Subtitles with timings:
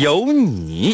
[0.00, 0.92] 有你。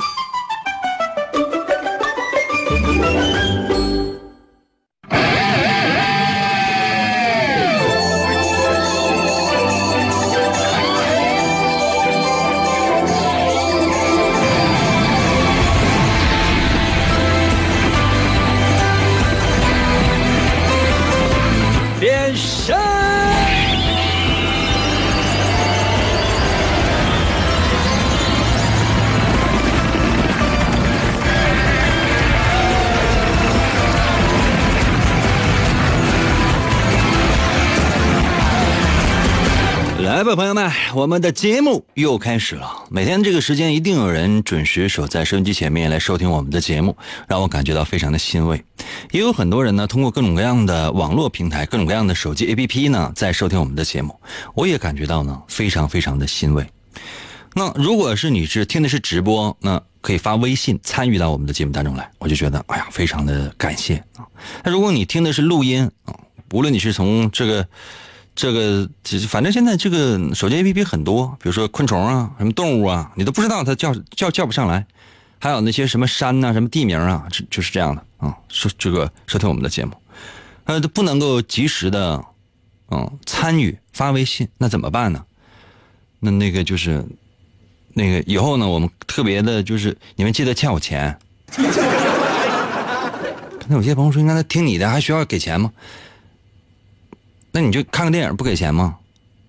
[40.22, 42.84] 来吧，朋友们，我们的节目又开始了。
[42.90, 48.64] 每天这个时间，一定有人准时守在收音机前面来收听我们的节目，让我感觉到非常的欣慰。
[49.10, 54.14] 也有很多人呢，通过各种各样的网络平台、各种各样的手机 APP 呢，在收听我们的节目，
[54.54, 56.64] 我也感觉到呢，非常非常的欣慰。
[57.54, 64.22] 那如果是你是听的是直播，那可以发微信参与到我们的节目当中来，我就觉得哎呀，非常的感谢啊。
[64.62, 66.14] 那如果你听的是录音啊，
[66.52, 67.66] 无论你是从这个。
[68.34, 68.88] 这个，
[69.28, 74.86] 反正现在这个手机 APP 很多，比如说昆虫啊，什么动物啊，你都不知道它叫叫叫不上来。
[75.38, 78.36] 还有那些什么山呐，什么地名啊，就就是这样的啊。
[78.48, 79.92] 收这个收听我们的节目，
[80.64, 82.24] 呃，都不能够及时的，
[82.90, 85.24] 嗯，参与发微信，那怎么办呢？
[86.20, 87.04] 那那个就是，
[87.92, 91.18] 那个以后呢，我们特别的就是你们记得欠我钱。
[93.68, 95.72] 那有些朋友说，那听你的还需要给钱吗？
[97.52, 98.96] 那你就看个电影不给钱吗，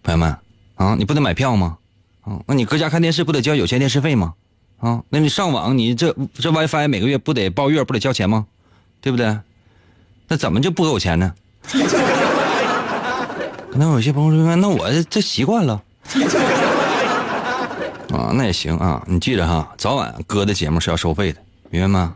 [0.03, 0.35] 朋友们
[0.75, 0.95] 啊？
[0.97, 1.77] 你不得买票吗？
[2.21, 2.39] 啊？
[2.45, 4.33] 那你搁家看电视不得交有线电视费吗？
[4.79, 5.01] 啊？
[5.09, 8.45] 那你上网你这这 WiFi 每个月不得包月不得交钱吗？
[8.99, 9.37] 对不对？
[10.27, 11.33] 那怎么就不给我钱呢？
[13.71, 15.81] 可能有些朋友说，那我这习惯了
[18.11, 19.01] 啊，那也行啊。
[19.07, 22.15] 你记着哈，早晚哥的节目是要收费的，明白吗？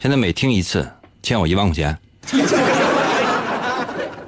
[0.00, 0.88] 现在每听一次
[1.22, 1.98] 欠我一万块钱。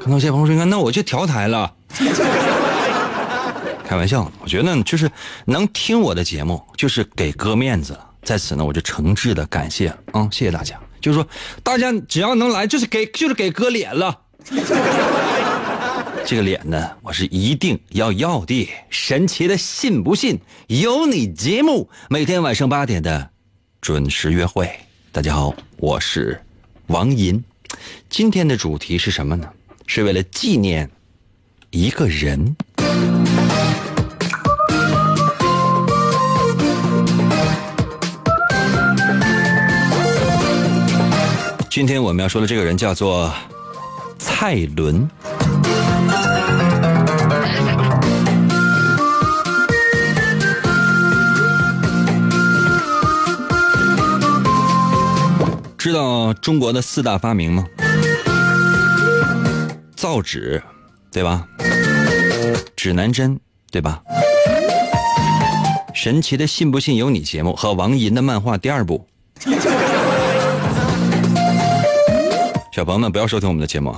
[0.09, 1.73] 那些朋友说：“那我就调台了。
[3.85, 5.11] ”开玩笑，我觉得就是
[5.45, 8.11] 能听我的节目，就是给哥面子了。
[8.23, 10.79] 在此呢，我就诚挚的感谢啊，谢谢大家。
[11.01, 11.29] 就是说，
[11.63, 14.19] 大家只要能来，就是给就是给哥脸了。
[16.27, 18.69] 这个脸呢，我是一定要要的。
[18.91, 23.31] 神奇的，信不信有你节目，每天晚上八点的
[23.81, 24.69] 准时约会。
[25.13, 26.43] 大家好，我是
[26.89, 27.43] 王银。
[28.09, 29.49] 今天的主题是什么呢？
[29.87, 30.91] 是为了纪念
[31.71, 32.57] 一个人。
[41.71, 43.33] 今天我们要说的这个人叫做
[44.19, 45.09] 蔡伦。
[55.79, 57.65] 知道中国的四大发明吗？
[59.97, 60.63] 造纸，
[61.11, 61.49] 对吧？
[62.77, 63.41] 指南针，
[63.71, 64.03] 对吧？
[65.95, 69.07] 神奇的信不信由你节目和王银的漫画第二部。
[72.71, 73.97] 小朋友们不要收听我们的节目，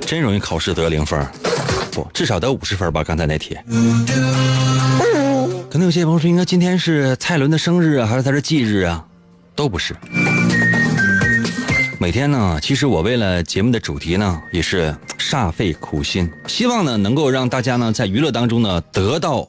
[0.00, 1.24] 真容易考试得零分，
[1.92, 3.04] 不，至少得五十分吧？
[3.04, 3.56] 刚才那题。
[5.70, 9.06] 可能有些朋友说，应该今天是蔡伦的生日啊，还是他的忌日啊？
[9.54, 9.94] 都不是。
[11.98, 19.48] 每天呢，其实我为了节目的主题呢，也是煞费苦心，希望呢能够让大家呢在娱乐当中呢得到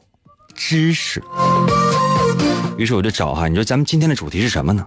[0.54, 1.22] 知识。
[2.78, 4.86] 于是我就找哈，你说咱们今天的主题是什么呢？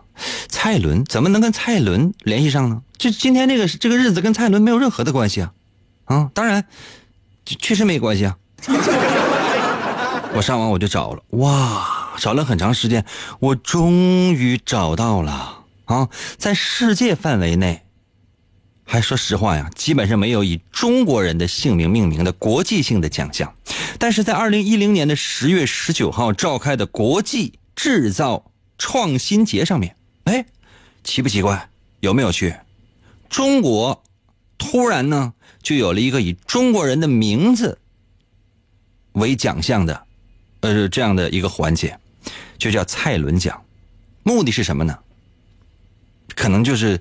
[0.50, 2.81] 蔡伦怎么能跟蔡伦联系上呢？
[2.97, 5.51] 就今天这个这个日子跟蔡伦没有任何的关系啊！
[6.06, 6.65] 啊，当然，
[7.45, 8.35] 确实没关系啊。
[10.33, 13.06] 我上网我就找了，哇，找了很长时间，
[13.39, 15.60] 我终于找到了。
[15.91, 17.81] 啊，在世界范围内，
[18.85, 23.53] 还说实话呀，基本上没有以中国人的姓名命名的国际性的奖项。
[23.99, 30.45] 但是在二零一零年的十月十九号召开的国际制造创新节上面，哎，
[31.03, 31.69] 奇不奇怪？
[31.99, 32.55] 有没有趣？
[33.29, 34.01] 中国
[34.57, 37.77] 突然呢，就有了一个以中国人的名字
[39.11, 40.05] 为奖项的，
[40.61, 41.97] 呃，这样的一个环节。
[42.57, 43.59] 就叫蔡伦奖，
[44.21, 44.95] 目的是什么呢？
[46.36, 47.00] 可能就是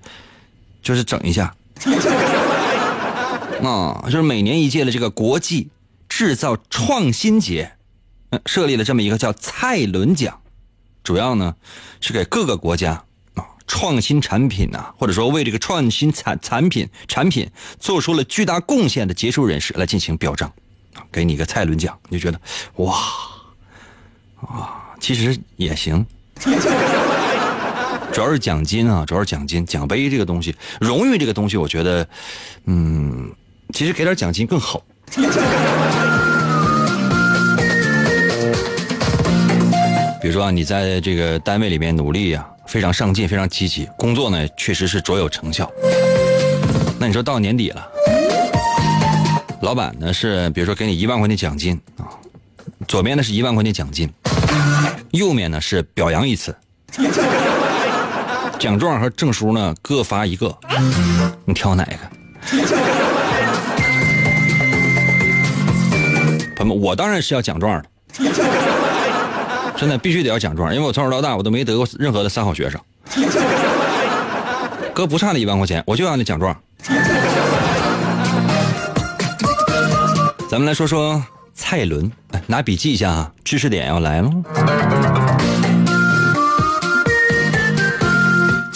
[0.83, 1.55] 就是整一下。
[3.63, 5.69] 啊，就是每年一届的这个国际
[6.09, 7.73] 制造创新节，
[8.31, 10.41] 嗯，设立了这么一个叫蔡伦奖，
[11.05, 11.55] 主要呢
[12.01, 13.05] 是给各个国家
[13.35, 20.51] 啊创新产品呐、或者说为这个创新产产品产品做出了巨大贡献的杰出人士来进行表彰，
[20.95, 22.41] 啊，给你一个蔡伦奖，你就觉得
[22.77, 22.97] 哇
[24.41, 26.07] 啊，其实也行。
[28.13, 32.07] 主要是奖金啊，主要是奖金、奖杯这个东西，荣誉这个东西，我觉得，
[32.67, 33.31] 嗯，
[33.73, 34.83] 其实给点奖金更好。
[40.21, 45.71] 比如说啊，你在这个单位里面努力呀、非常上进、非常积极，工作呢确实是卓有成效。
[46.99, 47.89] 那你说到年底了，
[49.63, 52.05] 老板呢是比如说给你一万块钱奖金啊，
[52.87, 54.13] 左边呢是一万块钱奖金，
[55.13, 56.55] 右面呢是表扬一次。
[58.61, 60.55] 奖状和证书呢各发一个，
[61.47, 61.97] 你挑哪个？
[66.57, 67.89] 朋友们，我当然是要奖状的，
[69.79, 72.79] 真的必须得要奖状，因为我从小到大我都没得过任何的三好学生。
[74.93, 76.55] 哥不差那一万块钱，我就要那奖状。
[80.51, 81.25] 咱们来说说
[81.55, 82.13] 蔡伦，
[82.47, 84.31] 拿笔记一下啊，知识点要来了。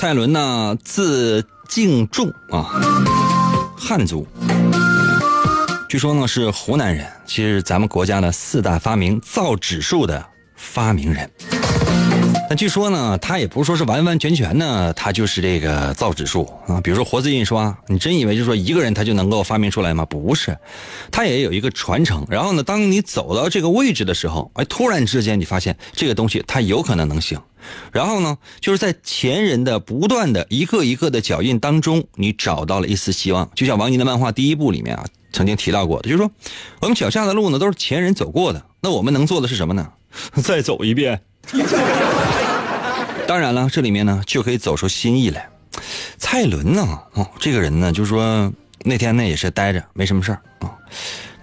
[0.04, 2.78] 蔡伦呢，字敬仲啊，
[3.74, 4.28] 汉族。
[5.88, 10.22] 据说呢是湖南人，其实咱们国家的四大发明造纸术的
[10.56, 11.30] 发明人。
[12.54, 16.80] 据说呢，他也不是说是完完全全呢，他就是这个造纸术啊。
[16.80, 20.04] 比如说活字印刷，你真以为就说一个人他就能够发明出来吗？
[20.04, 20.56] 不是，
[21.10, 22.26] 他也有一个传承。
[22.28, 27.40] 然后呢，当你走到这个位置的时候，哎，突然之间你发现这个东西它有可能能行。
[27.92, 33.48] 然后呢，就是在前人的不断的一个一个的脚印当中，你找到了一丝希望。
[33.54, 36.30] 就像王宁的漫画第一部里面啊，曾经提到过的，就是说
[36.80, 39.88] 我们脚下的路呢都是前人走过的，那我们能做的是什么呢？
[40.44, 41.20] 再走一遍。
[43.26, 45.48] 当然了，这里面呢就可以走出新意来。
[46.18, 46.82] 蔡伦呢，
[47.14, 48.52] 哦，这个人呢，就是说
[48.84, 50.70] 那天呢也是待着，没什么事儿啊，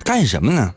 [0.04, 0.74] 干什么呢？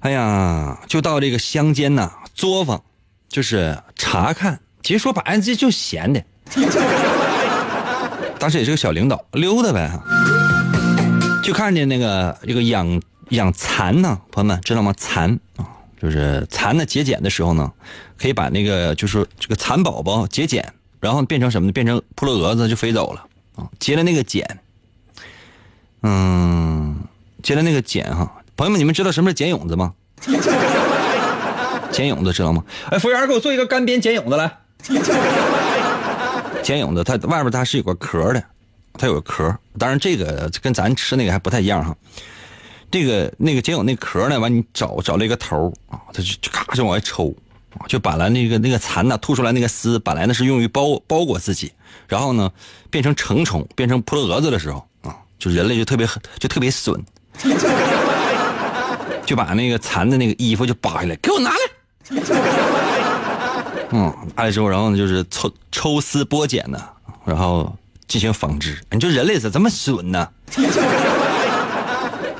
[0.00, 2.82] 哎呀，就到这个乡间呐作坊，
[3.28, 4.60] 就是查看。
[4.82, 6.22] 其实说白了，这就闲的。
[8.38, 9.90] 当时也是个小领导，溜达呗。
[11.42, 14.94] 就看见那个这个养养蚕呢，朋友们知道吗？
[14.96, 15.66] 蚕啊，
[16.00, 17.70] 就是蚕呢节俭的时候呢，
[18.18, 21.72] 可以把那个就是这个蚕宝宝节俭，然后变成什么呢？
[21.72, 23.26] 变成扑棱蛾子就飞走了
[23.56, 23.68] 啊。
[23.78, 24.58] 结了那个茧，
[26.02, 26.96] 嗯，
[27.42, 28.42] 结了那个茧哈。
[28.56, 29.92] 朋友们，你们知道什么是茧蛹子吗？
[31.92, 32.64] 茧蛹子知道吗？
[32.90, 34.56] 哎，服务员，给我做一个干煸茧蛹子来。
[36.62, 38.42] 茧蛹子它外边它是有个壳的，
[38.94, 39.54] 它有个壳。
[39.78, 41.96] 当然这个跟咱吃那个还不太一样哈。
[42.90, 47.34] 这个那个茧蛹那壳呢，完你找找了一个头啊，它就就咔就往外抽
[47.78, 51.72] 啊，就把来那个那个蚕呢吐出来那个丝，本来呢是用于包包裹自己，
[52.08, 52.50] 然后呢
[52.90, 56.06] 变成成虫，变成扑棱蛾子的时候啊，就人类就特别
[56.38, 57.00] 就特别损，
[59.24, 61.56] 就把那个蚕的那个衣服就扒下来，给我拿来。
[63.92, 66.82] 嗯，拿来之后，然后呢就是抽抽丝剥茧呢，
[67.24, 67.72] 然后
[68.08, 68.76] 进行纺织。
[68.90, 70.28] 你说人类咋这么损呢？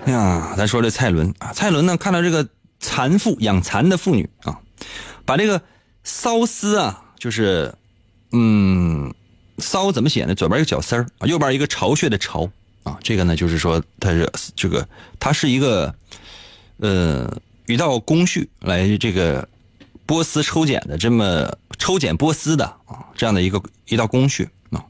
[0.06, 2.48] 哎呀，咱说这蔡伦啊，蔡伦呢看到这个
[2.80, 4.58] 蚕妇养蚕的妇女啊，
[5.24, 5.62] 把这个
[6.04, 7.74] 缫丝啊，就是
[8.32, 9.12] 嗯，
[9.58, 10.34] 缫怎么写呢？
[10.34, 12.50] 左边一个绞丝儿啊，右边一个巢穴的巢
[12.82, 14.88] 啊，这个呢就是说它是这个
[15.20, 15.94] 它是一个
[16.78, 17.30] 呃
[17.66, 19.46] 一道工序来这个
[20.06, 24.82] 剥丝抽茧的这么抽茧剥丝的啊这样的一个一道工序啊，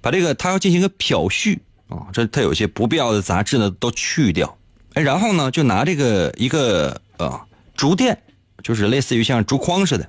[0.00, 1.58] 把这个它要进行一个漂絮。
[1.90, 4.56] 啊，这它有些不必要的杂质呢都去掉，
[4.94, 7.40] 哎，然后呢就拿这个一个呃
[7.74, 8.16] 竹垫，
[8.62, 10.08] 就是类似于像竹筐似的，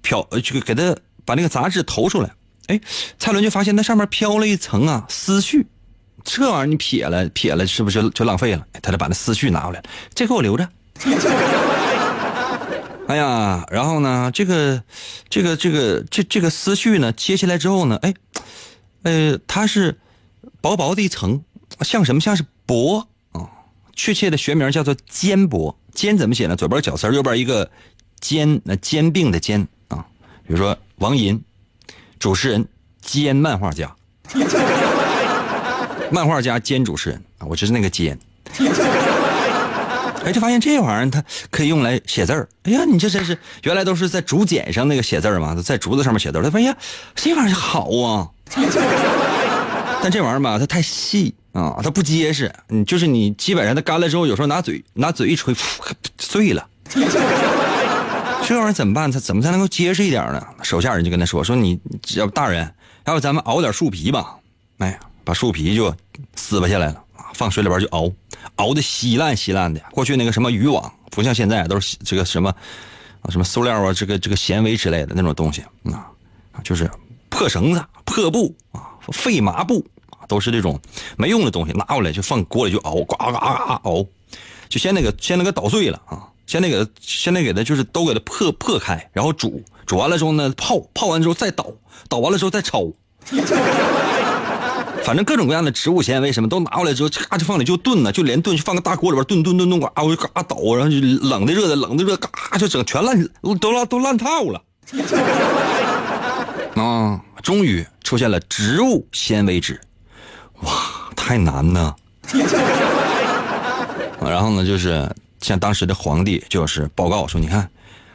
[0.00, 0.96] 漂这个给它
[1.26, 2.30] 把那个杂质投出来，
[2.68, 2.80] 哎，
[3.18, 5.66] 蔡伦就发现那上面飘了一层啊丝絮，
[6.24, 8.66] 这玩意儿你撇了撇了是不是就浪费了？
[8.80, 9.82] 他就把那丝絮拿回来，
[10.14, 10.66] 这给我留着。
[13.06, 14.82] 哎呀，然后呢，这个
[15.28, 18.14] 这个这个这这个丝絮呢接下来之后呢，哎，
[19.02, 19.98] 呃，它是。
[20.60, 21.42] 薄薄的一层，
[21.80, 22.20] 像什么？
[22.20, 23.48] 像是薄啊，
[23.94, 25.76] 确切的学名叫做肩薄。
[25.92, 26.54] 肩怎么写呢？
[26.54, 27.68] 左边绞丝，右边一个
[28.20, 30.06] 肩，那肩并的肩啊。
[30.46, 31.42] 比如说王银，
[32.18, 32.66] 主持人
[33.00, 33.94] 兼漫画家，
[36.10, 37.46] 漫画家兼主持人啊。
[37.48, 38.18] 我就是那个兼。
[40.22, 42.46] 哎，就发现这玩意儿它可以用来写字儿。
[42.64, 46.42] 哎呀，你这真是原来都是在竹简上那个写字儿嘛，在竹子上面写字儿。
[46.44, 46.76] 他发现
[47.14, 48.28] 这玩意儿好啊，
[50.02, 52.52] 但这玩意儿吧，它太细啊，它不结实。
[52.68, 55.54] 你，就是你基本上它干了之后，有时候拿嘴拿嘴一吹，
[56.18, 56.66] 碎了。
[56.92, 59.10] 这玩意儿怎么办？
[59.10, 60.44] 它怎么才能够结实一点呢？
[60.62, 61.78] 手下人就跟他说：“说你
[62.14, 62.72] 要不大人，
[63.04, 64.36] 要不咱们熬点树皮吧？
[64.78, 65.94] 哎，把树皮就
[66.34, 67.02] 撕巴下来了。”
[67.34, 68.10] 放水里边就熬，
[68.56, 69.80] 熬的稀烂稀烂的。
[69.92, 72.52] 过去那个什么渔网，不像现在都是这个什么
[73.28, 76.10] 什么塑料啊，这个这个纤维之类的那种东西啊，
[76.64, 76.90] 就是
[77.28, 80.80] 破绳子、破布啊、废麻布啊，都是这种
[81.16, 84.06] 没用的东西，拿过来就放锅里就熬，呱呱呱熬，
[84.68, 91.66] 就先那个先那个捣碎了啊，先那个先那给它就是都给它破破开，然后煮，煮完了之后呢泡，泡完之后再捣，
[92.08, 92.92] 捣完了之后再焯。
[95.02, 104.62] 反正各种各样的植物纤维什么都拿过来之后，咔就放里就炖呢，就连炖，就放个大锅里边炖炖炖炖，呱我就嘎倒，然后就冷的热的冷的热，嘎就整全烂都烂都烂套了。
[106.76, 109.80] 啊，终于出现了植物纤维纸，
[110.60, 110.72] 哇，
[111.16, 111.94] 太难呢。
[114.20, 117.68] 然后呢，就是像当时的皇帝就是报告说，你看，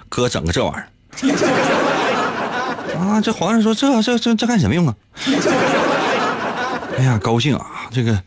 [0.08, 0.88] 哥整个这玩意儿。
[2.98, 4.96] 啊，这皇上说这这这这干什么用啊？
[6.98, 7.90] 哎呀，高兴啊！
[7.92, 8.18] 这个，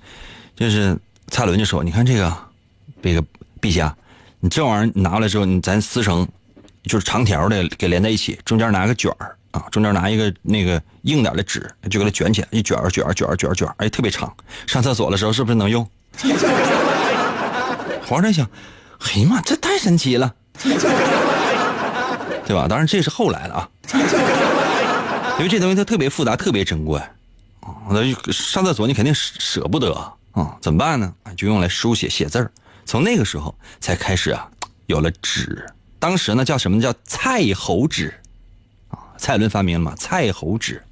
[0.55, 0.95] 就是
[1.28, 2.37] 蔡伦就说：“你看这个，
[3.02, 3.25] 这个
[3.62, 3.97] 陛下，
[4.40, 6.28] 你这玩意儿拿来之后，你咱撕成，
[6.85, 14.33] 就是长条的，给连在一起，中间拿个卷儿啊，中间拿一个那个硬点的纸，就给它卷起来，一卷儿卷儿卷儿卷儿卷儿，哎，特别长。
[14.67, 15.88] 上厕所的时候是不是能用？”
[18.07, 18.49] 皇上想
[19.07, 20.35] ：“哎呀妈，这太神奇了，
[22.47, 22.67] 对吧？
[22.69, 23.69] 当然这是后来的啊，
[25.38, 27.00] 因为这东西它特别复杂，特别珍贵。”
[27.90, 28.02] 那
[28.33, 29.93] 上厕所你肯定舍舍不得
[30.33, 31.12] 啊，怎么办呢？
[31.37, 32.50] 就用来书写写字儿。
[32.87, 34.49] 从那个时候才开始啊，
[34.87, 35.67] 有了纸。
[35.99, 38.14] 当时呢叫什么叫蔡侯纸？
[39.18, 39.94] 蔡伦发明了嘛？
[39.96, 40.82] 蔡侯纸，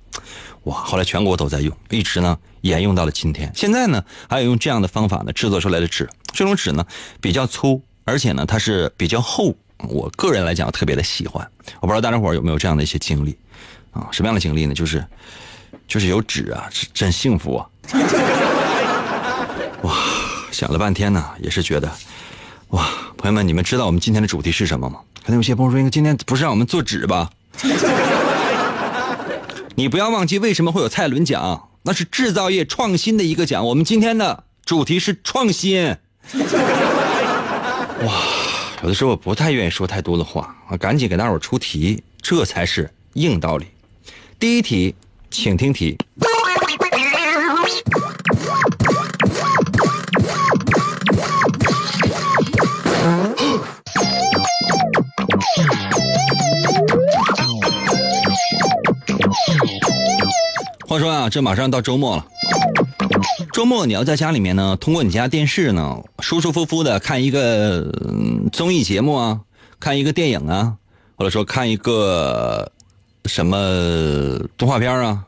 [0.64, 0.76] 哇！
[0.76, 3.50] 后来全国都在用，一直呢沿用到了今天。
[3.54, 6.84] 现在呢还有用这样的方法呢制作出来的纸，这种纸呢
[7.20, 9.54] 比较粗，而且呢它是比较厚。
[9.88, 11.48] 我个人来讲特别的喜欢。
[11.80, 13.38] 我不知道大家伙有没有这样的一些经历
[13.92, 14.08] 啊？
[14.10, 14.74] 什么样的经历呢？
[14.74, 15.04] 就是。
[15.88, 17.62] 就是有纸啊，是真幸福啊！
[19.82, 19.94] 哇，
[20.50, 21.88] 想了半天呢，也是觉得，
[22.70, 24.98] 哇，朋友们，你们知道我们今天的主题是什么吗？
[25.24, 27.30] 可能有些朋友说，今天不是让我们做纸吧？
[29.76, 31.68] 你不要忘记，为什么会有蔡伦奖？
[31.82, 33.66] 那是制造业创新的一个奖。
[33.66, 35.96] 我们今天的主题是创新。
[38.04, 38.22] 哇，
[38.82, 43.66] 有的时候我不太愿意说太多的话，我赶紧给大伙出题，这才是硬道理。
[44.38, 44.94] 第一题。
[45.28, 45.98] 请听题。
[60.96, 62.26] 话说啊，这马上到周末了。
[63.52, 67.92] 周末你要在家里面呢，通过你家电视呢，舒舒服服的看一个
[68.52, 69.40] 综艺节目啊，
[69.78, 70.74] 看一个电影啊，
[71.16, 72.72] 或者说看一个。
[73.28, 73.58] 什么
[74.56, 75.24] 动画片啊？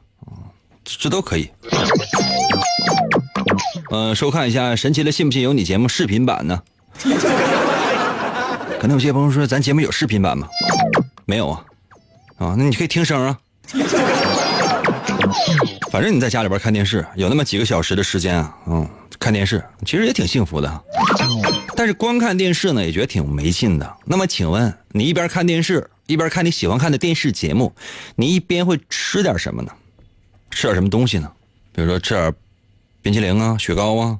[0.84, 1.50] 这都可以。
[3.90, 6.62] 呃，收看一下《神奇的信不信由你》节目视频版呢？
[8.78, 10.46] 可能有些朋友说，咱节目有视频版吗？
[11.26, 11.64] 没有啊。
[12.36, 13.36] 啊，那你可以听声啊。
[15.90, 20.84] 反正你在家里边看电视，有那么几个小时的时间啊，嗯，看电视其实也挺幸福的。
[21.74, 23.96] 但是光看电视呢，也觉得挺没劲的。
[24.04, 25.88] 那么，请问你一边看电视？
[26.06, 27.74] 一边看你喜欢看的电视节目，
[28.16, 29.72] 你一边会吃点什么呢？
[30.50, 31.30] 吃点什么东西呢？
[31.72, 32.34] 比如说吃点
[33.02, 34.18] 冰淇淋啊、雪糕啊，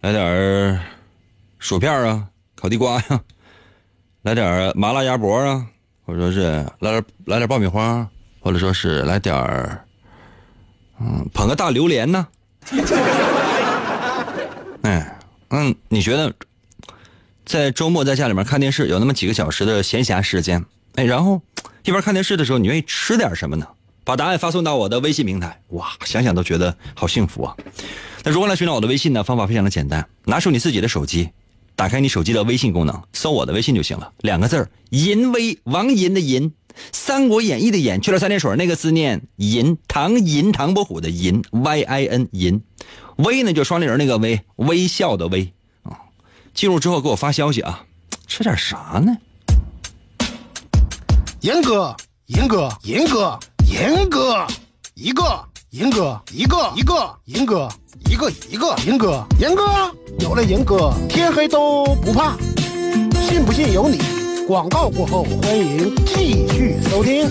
[0.00, 0.80] 来点
[1.58, 3.20] 薯片啊、烤地瓜呀，
[4.22, 5.66] 来点麻辣鸭脖啊，
[6.04, 6.42] 或者说是
[6.78, 8.08] 来点来点爆米花，
[8.40, 9.34] 或者说是来点
[11.00, 12.26] 嗯捧个大榴莲呢。
[14.82, 15.18] 哎，
[15.50, 16.32] 嗯，你觉得
[17.44, 20.64] 在周末在家里面看电视，有那么几个小时的闲暇时间？
[20.94, 21.40] 哎，然后
[21.84, 23.66] 一边看电视的时候，你愿意吃点什么呢？
[24.04, 25.60] 把答案发送到我的微信平台。
[25.70, 27.56] 哇，想想都觉得好幸福啊！
[28.22, 29.24] 那如何来寻找我的微信呢？
[29.24, 31.28] 方法非常的简单，拿出你自己的手机，
[31.74, 34.12] 打开你手机的微信功能，搜我的微信就行了。
[34.20, 36.48] 两个字儿：淫威，王淫的淫，
[36.92, 42.62] 《三国演义》的演，去了三点水那个字念银，唐银唐伯虎的银，Y I N 银，
[43.16, 45.52] 微呢就双立人那个微，微笑的微
[45.82, 45.98] 啊。
[46.54, 47.84] 进入之后给我发消息啊，
[48.26, 49.16] 吃点啥呢？
[51.40, 53.38] 严哥，严哥，严哥，
[53.70, 54.46] 严哥，
[54.94, 57.68] 一个银哥，一个一个，银哥，
[58.08, 59.64] 一个一个，银哥，银哥，
[60.18, 62.36] 有了银哥，天黑都不怕。
[63.28, 64.15] 信不信由你。
[64.46, 67.28] 广告过后，欢迎继续收听。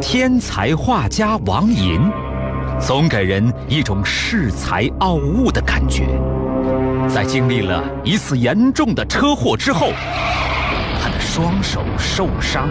[0.00, 2.00] 天才画家王寅，
[2.80, 6.06] 总给人一种恃才傲物的感觉。
[7.12, 9.90] 在经历了一次严重的车祸之后，
[11.02, 12.68] 他的双手受伤，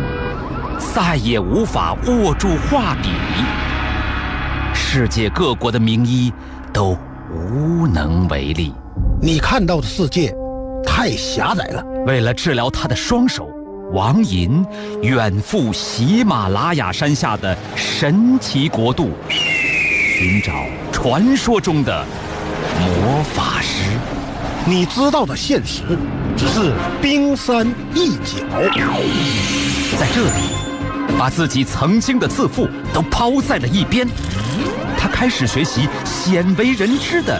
[0.95, 3.09] 再也无法握住画笔。
[4.73, 6.31] 世界各国的名医
[6.71, 6.97] 都
[7.29, 8.73] 无能为力。
[9.23, 10.33] 你看到的世界
[10.83, 11.85] 太狭窄了。
[12.07, 13.47] 为了治疗他的双手，
[13.93, 14.65] 王寅
[15.03, 20.51] 远赴喜马拉雅山下的神奇国度，寻找
[20.91, 22.03] 传说中的
[22.79, 23.91] 魔法师。
[24.65, 25.83] 你知道的现实
[26.35, 28.43] 只是冰山一角。
[29.99, 34.07] 在这里，把自己曾经的自负都抛在了一边，
[34.97, 37.39] 他开始学习鲜为人知的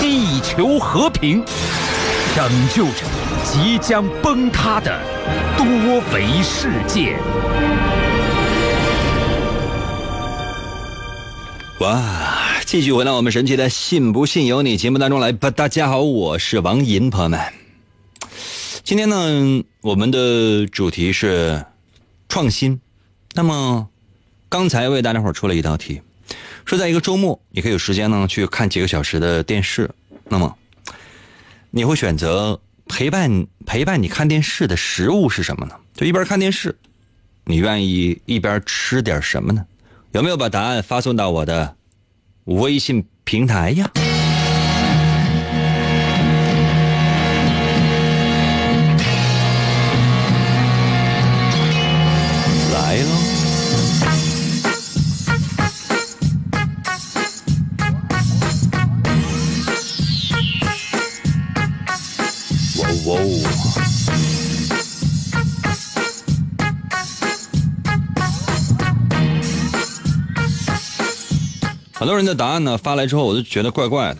[0.00, 1.44] 地球和平，
[2.34, 3.04] 拯救着
[3.44, 4.98] 即将崩塌的
[5.58, 5.66] 多
[6.14, 7.18] 维世界。
[11.80, 12.00] 哇！
[12.64, 15.50] 继续回到我们神奇的“信不信由你”节目当中来吧。
[15.50, 17.38] 大家好，我是王银，朋友们。
[18.82, 21.62] 今天呢，我们的主题是
[22.28, 22.80] 创新。
[23.34, 23.88] 那么，
[24.48, 26.00] 刚才为大家伙出了一道题，
[26.64, 29.90] 说在一个周末，你可以有时间呢去看几个小时的电视。
[30.28, 30.56] 那么，
[31.70, 35.74] 你会选择陪伴陪伴你看电视的食物是什么呢？
[35.94, 36.76] 就一边看电视，
[37.44, 39.66] 你愿意一边吃点什么呢？
[40.12, 41.76] 有没有把答案发送到我的？
[42.44, 43.88] 微信平台呀，
[72.00, 74.16] 很多人的答案呢发来之后，我就觉得怪怪的。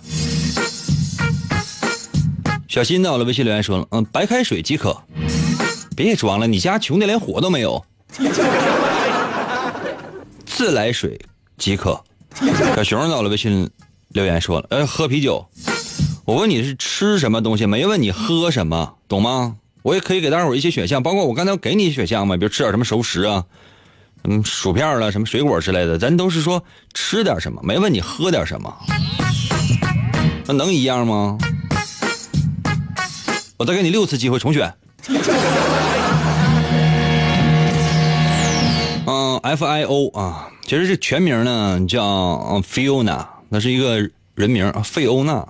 [2.69, 4.95] 小新在我的微信留言说了：“嗯，白开水即可。”
[5.97, 7.83] 别装了，你家穷的连火都没有。
[10.45, 11.19] 自来水
[11.57, 11.99] 即可。
[12.77, 13.71] 小熊在我的微信
[14.09, 15.43] 留言说了：“呃，喝啤酒。”
[16.27, 19.57] 我问你是吃什么东西，没问你喝什么，懂吗？
[19.85, 23.47] 我也可以给大伙一些选项，包括我刚才给你选项嘛，比如吃点什么熟食啊。
[24.25, 28.75] 嗯，薯片了，什么水果之类的，咱都是说吃点什么，没问你喝点什么，
[30.47, 31.39] 那能一样吗？
[33.57, 34.73] 我再给你六次机会重选。
[39.07, 43.99] 嗯，F I O 啊，其实这全名呢叫 Fiona，那是一个
[44.35, 45.47] 人名费欧娜。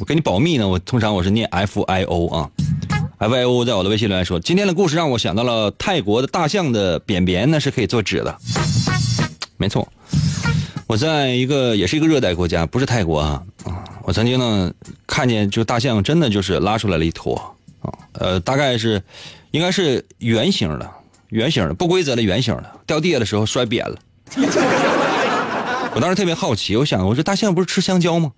[0.00, 2.50] 我给你保密呢，我通常我是念 F I O 啊。
[3.20, 8.34] F I O 在我的微信留言说：“今天的故事让我想到了泰国的大象的便便呢，是可以做纸的。”
[9.58, 9.86] 没错，
[10.86, 13.84] 我在一个也是一个热带国家，不是泰国啊啊！
[14.04, 14.72] 我曾经呢
[15.06, 17.36] 看见就大象真的就是拉出来了一坨
[17.82, 19.02] 啊，呃，大概是
[19.50, 20.90] 应该是圆形的，
[21.28, 23.98] 圆形的不规则的圆形的，掉地下的时候摔扁了。
[25.94, 28.32] 我当时特别好奇，我想我说大象不是吃香蕉吗？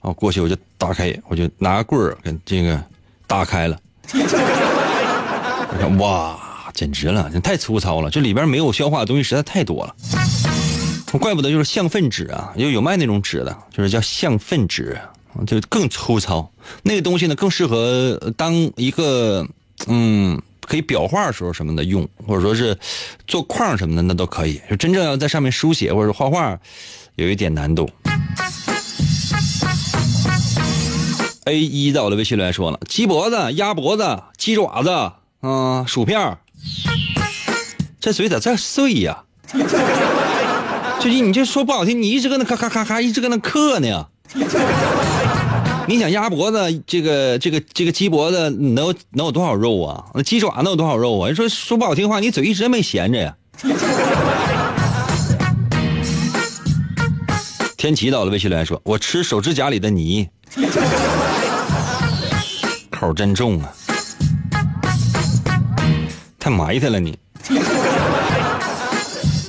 [0.00, 2.78] 啊，过去我就打开，我就拿棍儿给这个
[3.26, 3.78] 打开了。
[5.98, 6.38] 哇，
[6.74, 9.94] 简直了，这太粗糙了，这里边没有消化的东西实在太多了。
[11.18, 14.96] 怪不得就是象粪纸啊，就有卖那种纸的，就是叫象粪纸，
[15.46, 16.48] 就更粗糙。
[16.82, 19.46] 那个东西呢，更适合当一个
[19.88, 22.76] 嗯，可以裱画的时候什么的用，或者说是
[23.26, 24.60] 做框什么的，那都可以。
[24.70, 26.56] 就真正要在上面书写或者画画，
[27.16, 27.90] 有一点难度。
[31.48, 36.36] A 一在我的微信里来说了：鸡脖子、鸭脖子、鸡爪子，嗯，薯片
[37.98, 39.24] 这嘴咋这碎呀？
[41.00, 44.08] 最近你这说不好听，你一直搁那咔咔咔咔，一直搁那嗑呢。
[45.86, 50.04] 你想鸭脖子，这个这个这个鸡脖子能有能有多少肉啊？
[50.12, 51.32] 那鸡爪能有多少肉啊？
[51.32, 53.34] 说说不好听话，你嘴一直没闲着呀。
[57.78, 60.28] 天琪到了，微信留言说：“我吃手指甲里的泥，
[62.98, 63.72] 口真重啊，
[66.40, 67.16] 太埋汰了你。”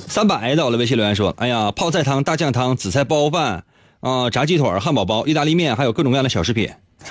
[0.06, 3.64] 三百到了，微信留言说：“哎呀，泡菜汤、大酱汤、紫菜包饭
[4.00, 6.70] 啊，炸鸡腿、汉堡包、意大利面，还有各种各样的小食品。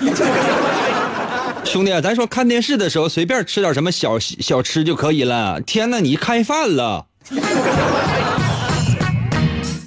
[1.64, 5.60] 兄弟，咱说看电视的时候随便吃点什么小小吃就可以了。
[5.60, 7.06] 天哪，你开饭了！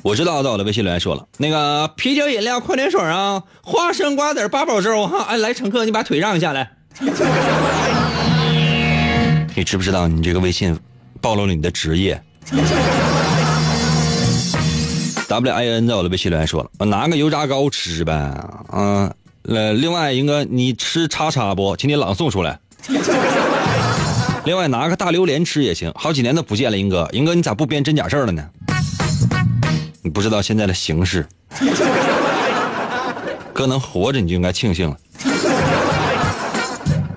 [0.03, 5.23] 我知道，到了微信留言说了，那个啤酒、饮料、矿泉水啊，花生、瓜子、八宝粥哈。
[5.29, 6.69] 哎，来乘客，你把腿让一下来。
[9.55, 10.77] 你知不知道你这个微信
[11.21, 12.21] 暴露了你的职业？
[15.29, 18.13] W I N 在我的微信留言说了，我拿个油炸糕吃呗。
[18.73, 19.09] 嗯，
[19.43, 21.77] 呃，另外英哥你吃叉叉不？
[21.77, 22.59] 请你朗诵出来。
[24.43, 25.89] 另外拿个大榴莲吃也行。
[25.95, 28.43] 好几年都不见了，英哥，英哥你咋不编真假事儿了呢？
[30.03, 31.25] 你不知道现在的形势，
[33.53, 34.97] 哥能活着你就应该庆幸了。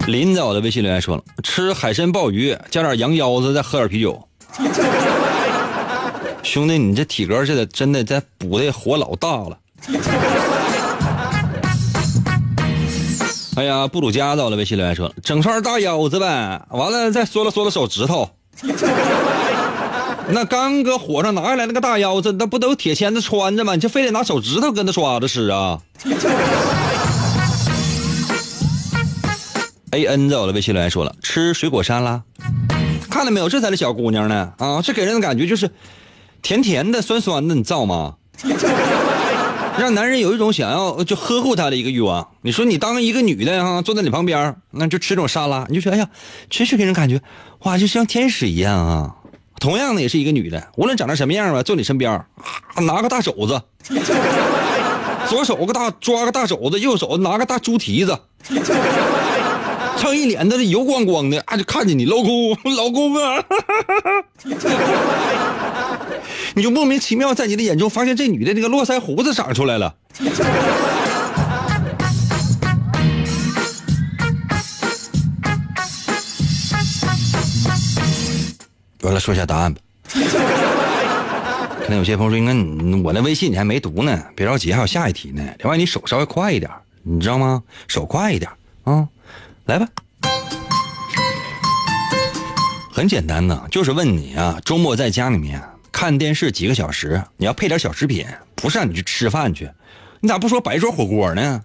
[0.07, 4.29] 林在我的微信留言说了，吃海参鲍鱼加点羊腰子，再喝点啤酒。
[6.45, 9.59] 兄弟，你这体格是的，真的在补的火老大了。
[13.57, 18.31] 哎呀，布鲁加到了微信留言说了，整串大腰子呗，完了再缩了缩了手指头。
[20.29, 23.75] 那刚搁火上拿下来那个大腰子，那不都铁签子穿着吗？
[23.75, 25.79] 你就非得拿手指头跟他刷着吃啊
[29.93, 32.23] ？A N 在我的微信留言说了，吃水果沙拉，
[33.09, 33.49] 看到没有？
[33.49, 34.83] 这才是小姑娘呢啊！
[34.83, 35.71] 这给人的感觉就是
[36.43, 38.17] 甜甜的、酸酸的，你造吗？
[39.79, 42.27] 让男人有一种想要就呵护她的一个欲望。
[42.43, 46.09] 你说你当一个女的哈，坐在你旁边，那就吃这种沙拉，你就说哎呀，
[46.51, 47.21] 真是给人感觉
[47.61, 49.15] 哇，就像天使一样啊！
[49.59, 52.25] 同样的也是一个女的，无论长成什么样吧，坐你身边，
[52.83, 53.61] 拿个大肘子，
[55.29, 58.19] 左手个大抓个大肘子，右手拿个大猪蹄子，
[59.99, 63.43] 唱一脸的油光光的，啊，就看见你老公， 老公啊，
[66.55, 69.95] 你就莫名其妙在你的眼中发现这女的那个络腮胡子长出来了。
[79.07, 79.81] 我来说一下答案吧。
[81.81, 82.53] 可能有些朋友说：“应该
[83.05, 85.49] 我那微信你还没读呢，别着急，还有下一题呢。
[85.61, 86.69] 另外，你手稍微快一点，
[87.05, 87.63] 你知道吗？
[87.87, 88.51] 手快一点
[88.83, 89.07] 啊，
[89.67, 89.87] 来吧。
[92.93, 99.71] 很简单呢，就是问你啊，周末在家里面看电视几个小时，你要配点小食品，不是让你去吃饭去，
[100.19, 101.63] 你咋不说摆桌火锅呢？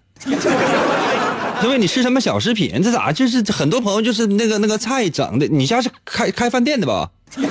[1.63, 2.81] 因为你吃什么小食品？
[2.81, 5.47] 这咋就是很多朋友就是那个那个菜整的？
[5.47, 7.09] 你家是开开饭店的吧？”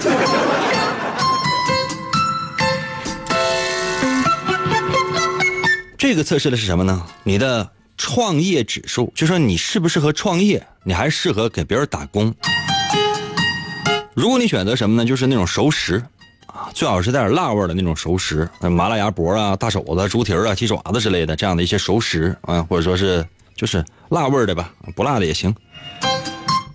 [5.96, 7.06] 这个测试的是什么呢？
[7.22, 12.34] 你的创业指数，就说你适不适合创业，你还适合给别人打工。
[14.14, 15.04] 如果你选择什么呢？
[15.08, 16.02] 就是那种熟食
[16.46, 23.24] 啊，最好是带点辣味的那种熟食，麻辣鸭脖啊、大肘子、猪蹄啊、鸡爪子之类的这样的一些熟食啊，或者说是
[23.60, 25.54] 就是辣味的吧，不辣的也行。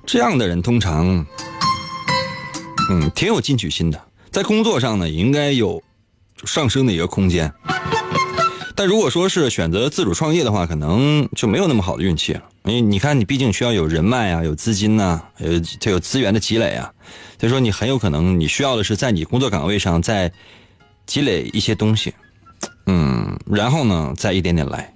[0.05, 1.25] 这样的人通常。
[2.91, 5.81] 嗯，挺有进取心的，在工作上呢，也应该有
[6.43, 7.51] 上升的一个空间。
[8.75, 12.43] 但如果说是选择自主创业的话，可能就没有那么好的运气了。
[12.65, 16.93] 因为你看，你毕竟需要有人脉啊，有资金呐，有它有资源的积累啊。
[17.39, 20.31] 所以说，你很有可能你需要的是在你工作岗位上再
[21.07, 22.13] 积累一些东西，
[22.85, 24.93] 嗯，然后呢，再一点点来。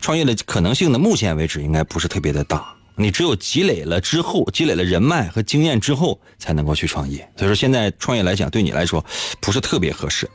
[0.00, 2.74] 创业的可能性呢，目前为止应该不是特别的大。
[2.98, 7.18] 你只有积累了之后，积累了人脉和经验之后，才能够去创业。
[7.36, 9.04] 所以说，现在创业来讲，对你来说
[9.40, 10.26] 不是特别合适。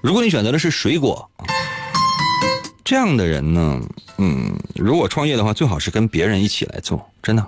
[0.00, 1.28] 如果你选择的是水果，
[2.84, 3.80] 这样的人呢，
[4.18, 7.44] 嗯，如果创业的话，最好是跟别人一起来做，真的。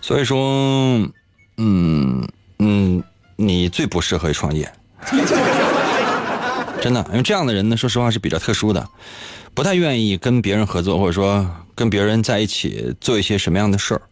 [0.00, 0.98] 所以说，
[1.56, 3.02] 嗯嗯，
[3.36, 4.70] 你最不适合创业，
[6.82, 8.86] 真的，因为这样的人呢，说实话是比较特殊的，
[9.54, 11.48] 不太愿意跟别人合作，或者说。
[11.74, 14.02] 跟别人在一起做一些什么样的事儿，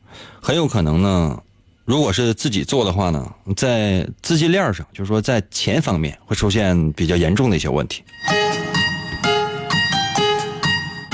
[0.40, 1.38] 很有可能呢。
[1.85, 8.02] 如果是自己做的话呢，在资金链上，就是说在钱方面会出现比较严重的一些问题。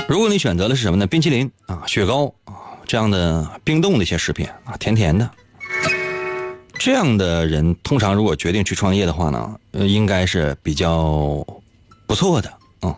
[0.07, 1.05] 如果你选择的是什么呢？
[1.05, 5.29] 冰淇淋啊、雪糕啊这样的冰冻的一些食品啊，甜甜的，
[6.79, 11.45] 这样的人通常如果决定去创业的话呢，应该是比较
[12.05, 12.49] 不错的
[12.81, 12.97] 啊。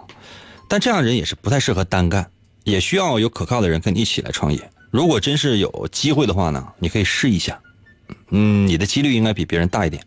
[0.68, 2.30] 但这样人也是不太适合单干。
[2.66, 4.70] 也需要有可靠的人跟你一起来创业。
[4.92, 7.60] 如果真是有机会的话呢，你可以试一下，
[8.30, 10.04] 嗯，你的几率应该比别人大一点。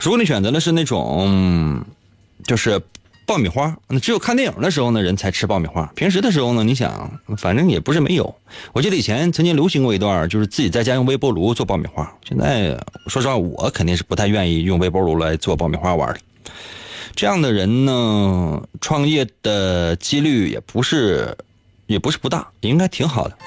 [0.00, 1.84] 如果你选择的是那种，
[2.44, 2.80] 就是
[3.32, 5.90] 爆米花，那只有看电影的时候呢，人才吃爆米花。
[5.96, 8.36] 平时的时候呢，你想，反正也不是没有。
[8.74, 12.14] 我记得以前曾经流行过一段，就是自己在家用微波炉做爆米花。
[12.28, 16.20] 现在说实话，我肯定是不太愿意用微波炉来做爆米花玩的。
[17.16, 21.34] 这样的人呢，创业的几率也不是，
[21.86, 23.38] 也不是不大，应该挺好的。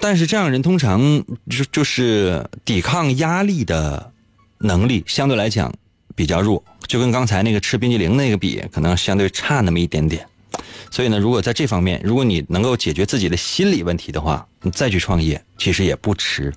[0.00, 1.00] 但是这样人通常
[1.48, 4.10] 就就是抵抗压力的
[4.58, 5.72] 能力相对来讲
[6.16, 10.26] 比较弱，就跟刚才那个吃冰激凌那个比，可能相对差那么一点点。
[10.90, 16.52] 所以呢，如果在这方面，如果你能够解决自己的心理问题的话，你再去创业其实也不迟。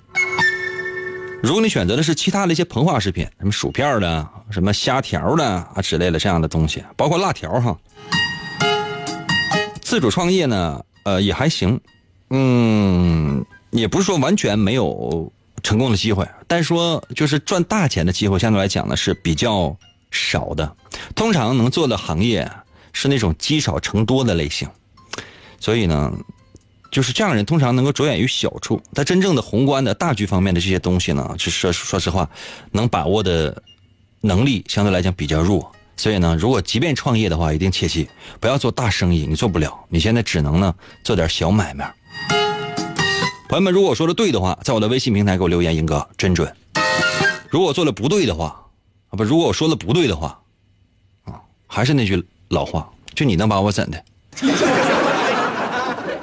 [1.42, 7.78] 如果你选择的是其他的一些膨化食品，什么薯片的、什么虾条的啊之类的这样的东西，包括辣条哈，
[9.82, 11.78] 自主创业呢，呃也还行。
[12.30, 15.30] 嗯，也不是说完全没有
[15.62, 19.76] 成功的机会，但是说就是赚大钱的机会，相对来讲呢是比较
[20.12, 20.76] 少的。
[21.16, 22.48] 通常能做的行业
[22.92, 24.68] 是那种积少成多的类型，
[25.58, 26.12] 所以呢，
[26.90, 32.28] 就是这样人通常能够着眼于小处，在真正的宏观的大局方面的这些东西呢，是说说实话，
[32.70, 33.62] 能把握的
[34.20, 35.72] 能力相对来讲比较弱。
[35.96, 38.08] 所以呢，如果即便创业的话，一定切记
[38.40, 39.78] 不要做大生意，你做不了。
[39.88, 41.94] 你现在只能呢做点小买卖。
[43.48, 46.50] 朋友们，如果说的对的话，在我的微信平台给我留言，英哥真准。
[47.50, 48.61] 如果做的不对的话，
[49.12, 50.40] 啊不，如果我说的不对的话，
[51.24, 51.34] 啊，
[51.66, 54.02] 还是那句老话，就你能把我怎的？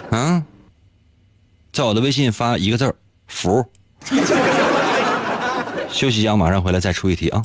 [0.18, 0.44] 啊，
[1.72, 2.96] 在我的微信发一个字儿
[3.30, 3.64] “服”。
[5.92, 7.44] 休息一下，马上回来再出一题啊。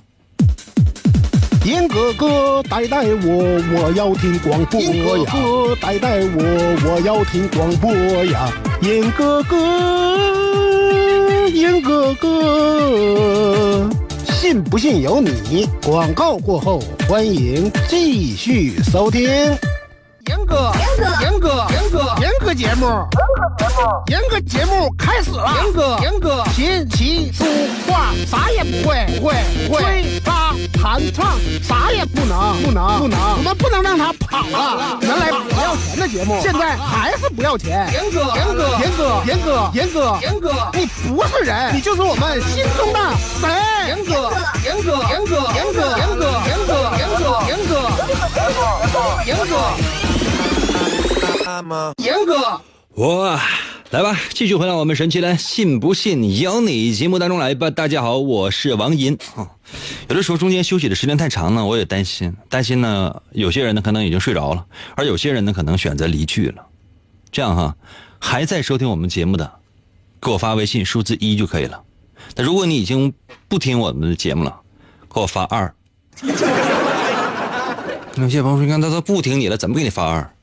[1.67, 4.87] 严哥哥带带我，我要听广播呀！
[4.89, 6.43] 严哥哥带带我，
[6.87, 7.93] 我要听广播
[8.25, 8.51] 呀！
[8.81, 9.57] 严哥哥，
[11.51, 13.91] 严哥哥，
[14.45, 15.67] 信不信由你。
[15.83, 16.79] 广告过后，
[17.09, 19.23] 欢迎继续收听。
[19.23, 22.85] 严哥，严哥，严哥，严哥，严哥节目，
[24.09, 25.63] 严哥节目开始了。
[25.65, 27.43] 严哥，严哥，琴棋书
[27.89, 29.35] 画啥也不会，不会，
[29.67, 30.34] 不会。
[30.85, 33.19] 弹唱啥也不能，不能，不能。
[33.39, 34.99] 我们不能让他跑了。
[35.01, 37.89] 原来不要钱的节目，现在还是不要钱。
[37.91, 43.01] 严哥，严哥，严哥，严哥，严哥，严哥，你不是人，你就是我们心中的
[43.41, 43.51] 神。
[43.89, 44.31] 严哥，
[44.63, 47.81] 严哥，严哥，严哥，严哥，严哥，严哥，严哥，
[49.25, 49.57] 严哥。
[51.97, 52.61] 严哥，
[52.95, 53.41] 我
[53.95, 57.71] 来吧，继续回到我们神奇的“信不信由你”节目当中来吧。
[57.71, 59.49] 大家好，我是王银啊。
[60.09, 66.67] 有的时候中间休息的时间太长呢，我也担心，担心呢，有些人呢可能已经睡着了，而有些人呢可能选择离去了。
[67.31, 67.77] 这样哈，
[68.19, 69.61] 还在收听我们节目的，
[70.21, 71.81] 给我发微信数字一就可以了。
[72.35, 73.15] 那如果你已经
[73.47, 74.61] 不听我们的节目了，
[75.09, 75.73] 给我发二。
[78.19, 80.35] 有些朋友说，你看他都不听你了，怎么给你发二？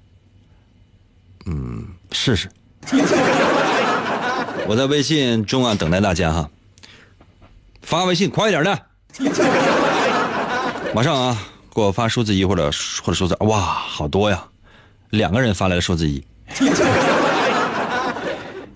[1.48, 2.50] 嗯，试试。
[4.68, 6.50] 我在微信中啊等待大家哈，
[7.82, 8.80] 发微信快一点的，
[10.94, 11.38] 马上啊，
[11.74, 12.72] 给我发数字一或者
[13.04, 14.44] 或者数字哇，好多呀，
[15.10, 16.24] 两个人发来了数字一，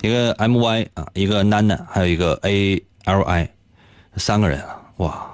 [0.01, 3.49] 一个 M Y 啊，一个楠楠，还有一个 A L I，
[4.17, 5.25] 三个人啊，哇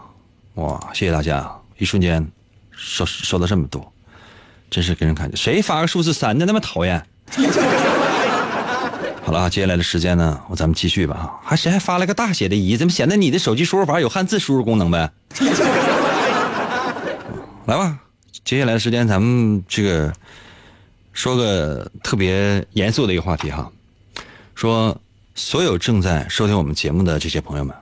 [0.55, 2.25] 哇，谢谢大家，一瞬间
[2.71, 3.91] 收收到这么多，
[4.69, 5.36] 真是给人感觉。
[5.36, 7.05] 谁发个数字三的那么讨厌。
[9.31, 11.39] 好了，接下来的时间呢，我咱们继续吧哈。
[11.41, 12.75] 还谁还发了个大写的“一”？
[12.77, 15.09] 怎么显得你的手机输入法有汉字输入功能呗？
[17.65, 17.97] 来吧，
[18.43, 20.13] 接下来的时间咱们这个
[21.13, 23.71] 说个特别严肃的一个话题哈。
[24.53, 24.99] 说
[25.33, 27.73] 所有正在收听我们节目的这些朋友们，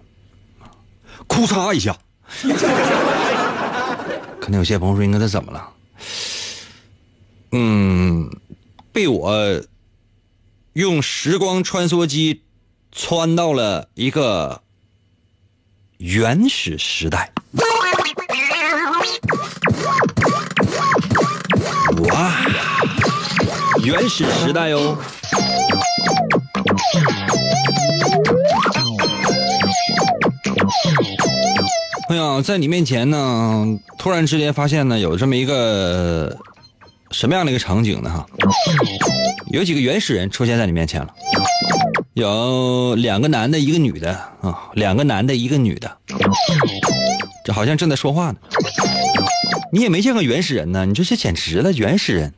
[1.25, 1.97] 哭嚓一下。
[4.39, 5.67] 可能有些朋友说：“应该他怎么了？”
[7.53, 8.29] 嗯。
[8.91, 9.31] 被我
[10.79, 12.43] 用时光穿梭机
[12.89, 14.61] 穿到了一个
[15.97, 17.33] 原始时代，
[22.09, 22.33] 哇，
[23.83, 24.97] 原始时代哦！
[32.07, 33.65] 哎呀，在你面前呢，
[33.97, 36.37] 突然之间发现呢，有这么一个。
[37.11, 38.09] 什么样的一个场景呢？
[38.11, 38.23] 哈，
[39.51, 41.07] 有几个原始人出现在你面前了，
[42.13, 45.91] 有两个男的，一个女的啊，两个男的，一个女的，
[47.43, 48.37] 这好像正在说话呢。
[49.73, 52.31] 你也没见过原始人呢，你这这简直了，原始人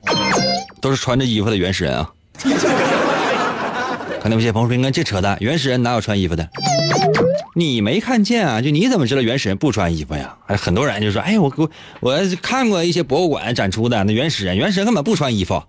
[0.80, 2.10] 都是穿着衣服的原始人啊！
[4.22, 6.48] 可能有些朋友说：“你看这扯淡，原始人哪有穿衣服的？
[7.56, 8.62] 你没看见啊？
[8.62, 11.70] 就你怎么知道原始人不穿衣服呀？”哎，很多人就说：“哎，我我
[12.00, 15.62] 我看过一些博物馆展出的那原始人，原始人根本不穿衣服。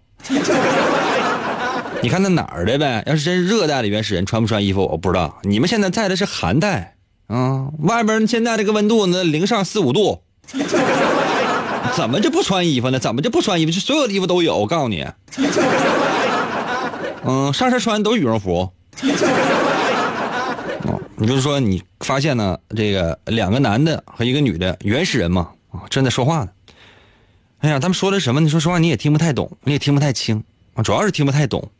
[2.03, 3.03] 你看那哪儿的呗？
[3.07, 5.39] 要是真热带的原始人穿不穿衣服，我不知道。
[5.45, 6.97] 你们现在在的是寒带
[7.29, 10.23] 啊，外边现在这个温度呢，零上四五度。”
[11.95, 12.99] 怎么就不穿衣服呢？
[12.99, 13.73] 怎么就不穿衣服？
[13.73, 14.57] 就所有的衣服都有。
[14.57, 15.07] 我告诉你，
[17.25, 18.71] 嗯，上身穿的都是羽绒服。
[21.17, 26.49] 你就是说你发现呢，这个两个男的和一个女的原始人嘛，啊，正在说话呢。
[27.61, 28.41] 哎呀，他们说的什么？
[28.41, 30.43] 你说实话，你也听不太懂，你也听不太清，
[30.83, 31.71] 主要是听不太懂。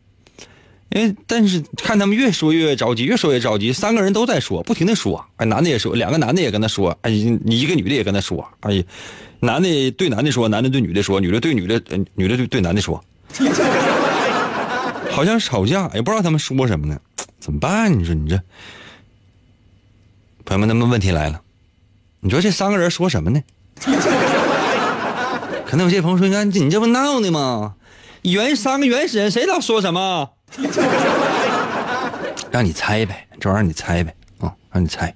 [0.95, 5.25] 因为但是看他们越说越着急，越说越着急，三个人都在说，不停的说。
[5.37, 8.85] 哎，男的也说，两个男的也跟他说，哎，你一个女的也跟他说，哎。
[9.45, 11.83] 男的对男的说，男的对女的说，女的对女的，
[12.15, 13.03] 女的对对男的说，
[15.11, 16.97] 好像吵架，也不知道他们说什么呢，
[17.41, 17.99] 怎么办？
[17.99, 18.41] 你说你这，
[20.45, 21.41] 朋友们，那么问题来了，
[22.21, 23.43] 你说这三个人说什么呢？
[25.67, 27.75] 可能有些朋友说，你看你这不闹呢吗？
[28.23, 30.31] 原三个原始人，谁知道说什么？
[32.51, 35.15] 让你猜呗，这玩意儿你猜呗，啊，让你猜，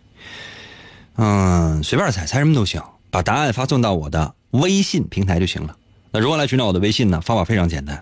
[1.17, 2.83] 嗯，随便猜，猜什么都行。
[3.11, 5.75] 把答案发送到我的微信平台就行了。
[6.11, 7.21] 那如何来寻找我的微信呢？
[7.21, 7.99] 方法非常简单，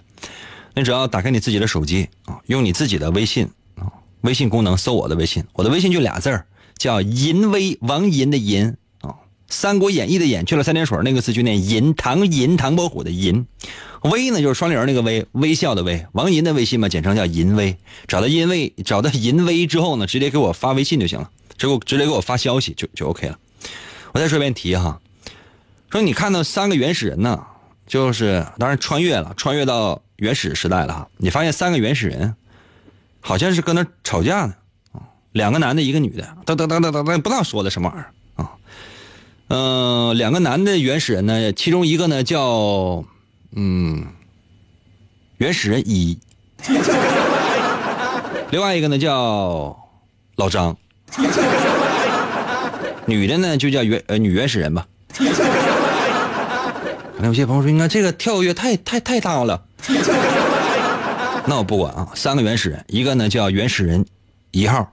[0.74, 3.86] 你只要打开你自己的手机啊，用你自己的微信啊，
[4.22, 5.44] 微信功能搜我的微信。
[5.52, 6.46] 我的微信就俩字儿，
[6.78, 8.66] 叫银威，王银的银，
[9.48, 13.46] 《三国演义》的演去了三点水那个字就念银，唐银唐伯虎的银，
[14.02, 16.06] 威呢就是双立人那个威，微笑的威。
[16.12, 17.76] 王银的微信嘛，简称叫银威。
[18.08, 23.38] 找到银威，找到银威之后呢，直接给我发微信就行了，直给直接给我发消息就就 OK 了。
[24.12, 25.00] 我再说一遍题哈。
[25.90, 27.44] 说你看到三个原始人呢，
[27.86, 31.08] 就是当然穿越了，穿越到原始时代了哈。
[31.18, 32.34] 你发现三个原始人，
[33.20, 34.54] 好像是搁那吵架呢，
[35.32, 38.13] 两个男的，一个女的，等等等等等等，不知道说的什么玩意儿
[39.54, 40.10] 啊。
[40.10, 43.04] 嗯，两个男的原始人呢，其中一个呢叫
[43.54, 44.04] 嗯
[45.38, 46.18] 原始人一，
[48.50, 49.76] 另外一个呢叫
[50.36, 50.76] 老张，
[53.06, 54.86] 女的呢就叫原呃女原始人吧。
[57.22, 59.64] 有些朋友说：“你看这个跳跃太太太大了。”
[61.46, 64.04] 那我不管啊，三个原始人，一个呢叫原始人
[64.50, 64.92] 一号，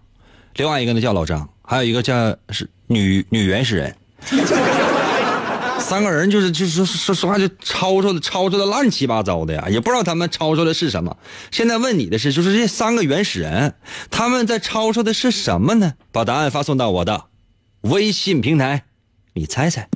[0.55, 2.13] 另外一个呢叫老张，还有一个叫
[2.49, 3.95] 是女女原始人。
[5.79, 11.17] 三个人就是就是说实话就吵吵的吵吵的乱七八糟的呀，也不知道他们吵吵的是什么。
[11.49, 13.73] 现在问你的是，就是这三个原始人
[14.09, 15.93] 他们在吵吵的是什么呢？
[16.11, 17.25] 把答案发送到我的
[17.81, 18.83] 微信平台，
[19.33, 19.89] 你猜猜。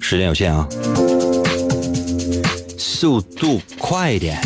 [0.00, 0.68] 时间有限啊，
[3.02, 4.40] 速度快一点。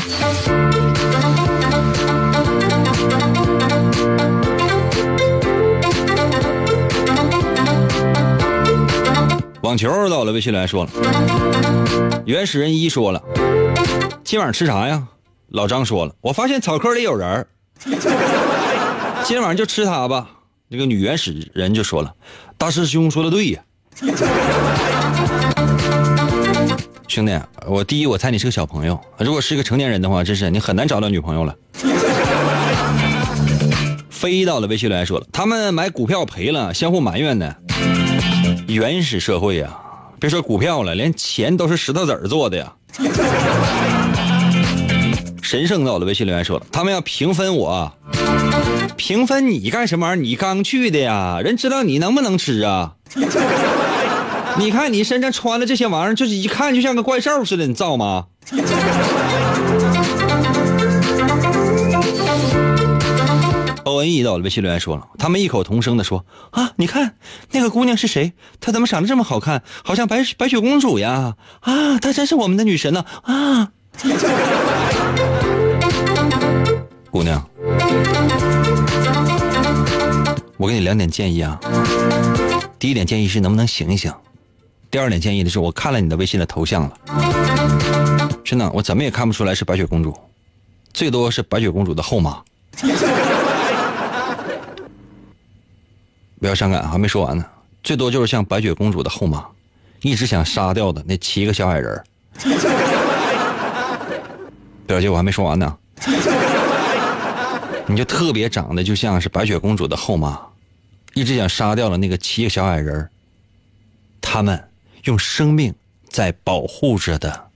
[9.61, 10.91] 网球到了，微信来说了，
[12.25, 13.23] 原始人一说了，
[14.25, 15.07] 今晚吃啥呀？
[15.49, 17.47] 老张说了，我发现草坑里有人
[19.23, 20.31] 今晚就吃它吧。
[20.69, 22.15] 那个女原始人就说了，
[22.57, 23.63] 大师兄说的对呀。
[27.17, 27.33] 兄弟，
[27.67, 29.01] 我第一，我猜你是个小朋友。
[29.17, 31.57] 如果是一个成年人的话，真是你很难找到女朋友了。
[34.11, 37.55] 飞到了微信来说了，他们买股票赔了，相互埋怨呢。
[38.69, 39.75] 原始社会呀，
[40.21, 42.71] 别说股票了，连钱都是石头子儿做的呀。
[45.41, 47.91] 神圣到了微信留言说了，他们要平分我，
[48.99, 50.23] 平分你干什么玩意儿？
[50.23, 52.93] 你刚去的呀，人知道你能不能吃啊？
[54.59, 58.27] 你看你身上穿的这些玩意儿，就是一看就像个怪兽似的，你造吗？
[63.85, 67.15] 欧文一到了，微信留言说了，他们异口同声的说：“啊，你看
[67.53, 68.33] 那个姑娘是谁？
[68.61, 69.63] 她怎么长得这么好看？
[69.85, 71.35] 好像白白雪公主呀！
[71.61, 73.05] 啊，她真是我们的女神呢！
[73.23, 73.71] 啊，
[77.13, 77.49] 姑娘，
[80.57, 81.59] 我给你两点建议啊。
[82.79, 84.13] 第一点建议是能不能醒一醒。”
[84.97, 86.99] 第二点建议的是，我看了你的微信的头像了，
[88.43, 90.19] 真的，我怎么也看不出来是白雪公主，
[90.95, 92.43] 最多是白雪公主的后妈。
[96.41, 97.45] 不要伤感，还没说完呢，
[97.83, 99.45] 最多就是像白雪公主的后妈，
[100.01, 102.03] 一直想杀掉的那七个小矮人。
[104.87, 105.77] 表姐，我还没说完呢，
[107.87, 110.41] 你就特别长得就像是白雪公主的后妈，
[111.13, 113.07] 一直想杀掉了那个七个小矮人
[114.23, 114.59] 他们
[115.07, 115.73] 用生命
[116.11, 117.49] 在保护着的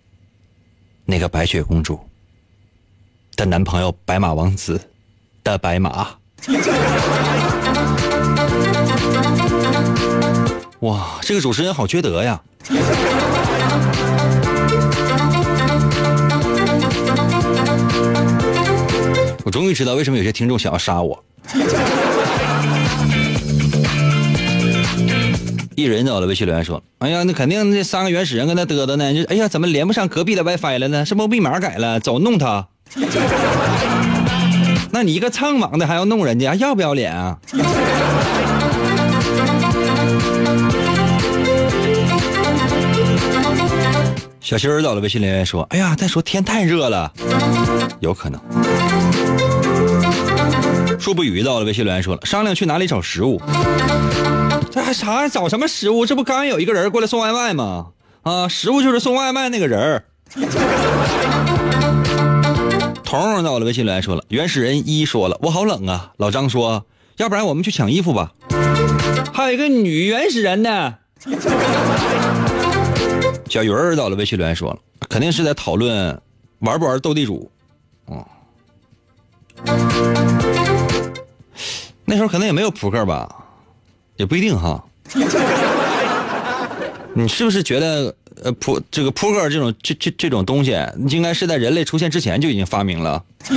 [1.05, 1.98] 那个白雪公主
[3.34, 4.80] 的男朋友白马王子
[5.42, 6.09] 的白马。
[10.80, 12.40] 哇，这个主持人好缺德呀！
[19.44, 21.24] 我终于知道为什么有些听众想要杀我。
[25.77, 31.05] 一人走了微信留言说：“哎呀，那肯定那三个原始人跟他嘚嘚呢，就哎呀，怎么连不上隔壁的 WiFi 了呢？
[31.07, 32.01] 是不密码改了？
[32.01, 32.66] 走，弄他！
[34.93, 37.39] 那你一个蹭网的还要弄人家，还要不要脸啊？”
[44.41, 47.12] 小新儿到了微信留言说：“哎呀，再说天太热了，
[48.01, 48.41] 有可能。”
[50.99, 53.41] 树不语到了微信留言说了：“商量去哪里找食物。”
[54.71, 55.29] 这还啥？
[55.29, 56.07] 找什么食物？
[56.07, 57.89] 这不刚有一个人过来送外卖吗？
[58.23, 60.05] 啊，食物就是送外卖那个人儿。
[63.03, 66.87] 彤到了微信留言说了：“原始人一说了，我好冷啊。”老张说
[67.18, 68.33] ：“要不然我们去抢衣服吧。”
[69.35, 70.95] 还有一个女原始人呢。
[73.49, 76.21] 小鱼儿到了微信留言说了，肯定是在讨论
[76.61, 77.51] 玩不玩斗地主，
[78.07, 78.25] 哦，
[82.05, 83.29] 那时候可能也没有扑克吧，
[84.21, 84.85] 也不一定哈。
[87.14, 88.14] 你是不是觉得
[88.45, 90.77] 呃扑这个扑克这种这这这种东西，
[91.09, 93.25] 应该是在人类出现之前就已经发明了？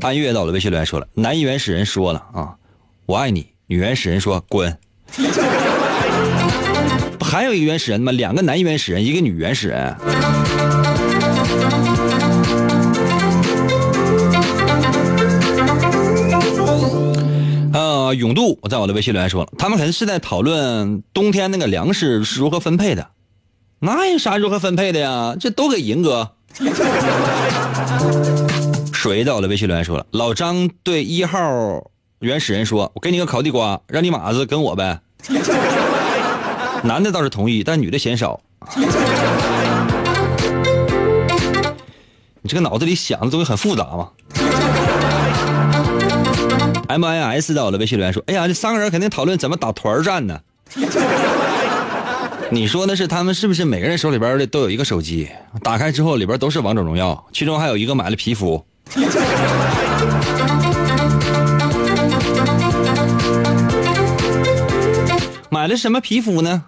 [0.00, 2.54] 安月到了微信留言说了，男原始人说了啊，
[3.06, 4.78] 我爱你，女原始人说滚。
[7.18, 8.12] 不 还有一个原始人吗？
[8.12, 9.96] 两个男原始人，一个女原始人。
[18.06, 23.08] 啊，永渡，我在我的微信留言说了，他们肯定是在讨论冬天那个粮食是如何分配的。
[23.80, 25.36] 那有啥如何分配的呀？
[25.38, 26.32] 这都给银哥。
[28.92, 31.38] 水在我的微信留言说了，老张对一号。
[32.20, 35.00] 原始人说：“我给你个烤地瓜，让你马子跟我呗。”
[36.82, 38.40] 男的倒是同意，但女的嫌少。
[42.40, 44.08] 你这个脑子里想的东西很复杂嘛
[46.88, 50.40] ？M I S 在我的微信留言说：“哎呀，这三个人肯定讨论怎么打团战呢。
[52.50, 55.28] ”你说的是他们是不是每个人手里边的都有一个手机？
[55.62, 58.64] 打开之后里边都是王者荣耀，其中还有一个买了皮肤。
[65.50, 66.64] 买了什么皮肤呢？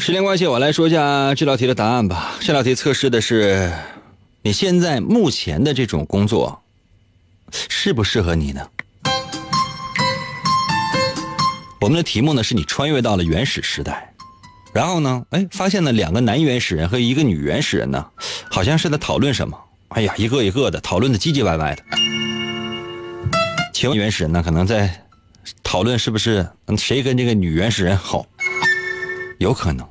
[0.00, 2.32] 时间关系，我来说一下这道题的答案吧。
[2.40, 3.70] 这道题测试的是
[4.40, 6.62] 你现在目前的这种工作
[7.68, 8.66] 适不适合你呢？
[11.82, 14.14] 我们的题目呢是你穿越到了原始时代，
[14.72, 18.06] 然后呢，哎，发现了两个男原始人和一个女原始人呢，
[18.50, 19.58] 好像是在讨论什么。
[19.88, 21.82] 哎呀，一个一个的讨论的唧唧歪歪的。
[23.74, 24.42] 请问原始人呢？
[24.42, 25.04] 可能在
[25.62, 26.48] 讨论是不是
[26.78, 28.24] 谁跟这个女原始人好？
[29.40, 29.86] 有可能。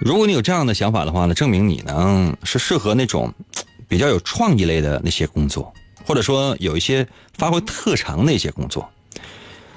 [0.00, 3.32] 如果你有这样的想法的话呢，证明你呢是适合那种
[3.88, 5.72] 比较有创意类的那些工作，
[6.04, 7.06] 或者说有一些
[7.38, 8.90] 发挥特长的一些工作。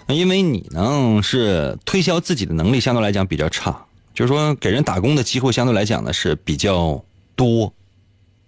[0.07, 7.03] 因为你呢是推销自己的能力相对来讲比较差，就是说给人打工的机会相对来讲呢是比较
[7.35, 7.71] 多。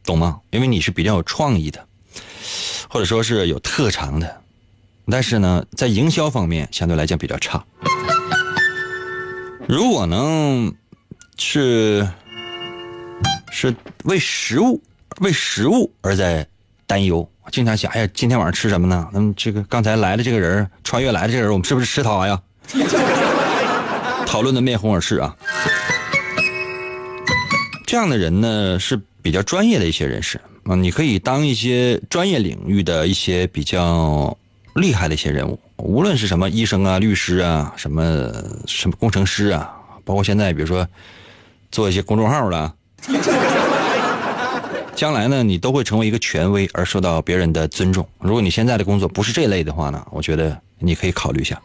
[0.04, 0.40] 懂吗？
[0.50, 1.86] 因为你是比较有创意的，
[2.90, 4.42] 或者说是有特长的，
[5.12, 7.64] 但是呢，在营销方面相对来讲比较差。
[9.68, 10.74] 如果能，
[11.38, 12.08] 是
[13.52, 14.82] 是为食物
[15.20, 16.48] 为食物而在
[16.86, 19.10] 担忧，经常想，哎呀，今天晚上吃什么呢？
[19.14, 22.42] 嗯，这个刚才来的这个人，穿越来的这个人，我们是不是吃他呀？
[24.26, 25.36] 讨论的面红耳赤啊！
[27.86, 29.00] 这样的人呢是。
[29.20, 34.38] 比较专业的一些人士啊，你可以当一些专业领域的一些比较
[34.78, 38.32] 厉害的一些人物，无论是什么医生啊、律师啊、什么
[38.68, 39.74] 什么工程师啊，
[40.06, 40.88] 包括现在比如说
[41.72, 42.74] 做一些公众号了，
[44.96, 48.08] 将来呢，你都会成为一个权威而受到别人的尊重。
[48.20, 51.60] 如果你现在的工作不是这类的话呢，我觉得你可以考虑一下。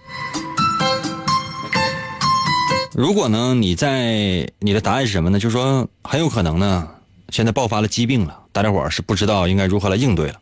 [2.94, 5.38] 如果呢，你在你的答案是什么呢？
[5.38, 6.88] 就是说很有可能呢。
[7.28, 10.34] 现在爆发了疾病了，大家伙是不知道应该如何来应对了。